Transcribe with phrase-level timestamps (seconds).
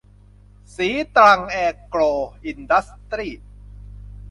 [0.75, 1.57] ศรีตรังแอ
[1.87, 2.01] โกร
[2.45, 3.29] อินดัสทรี